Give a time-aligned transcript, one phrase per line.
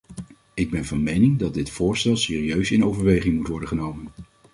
[0.53, 4.07] Ik ben van mening dat dit voorstel serieus in overweging moet worden genomen.